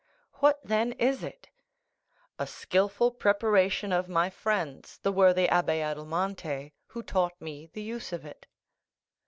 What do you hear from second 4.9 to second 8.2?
the worthy Abbé Adelmonte, who taught me the use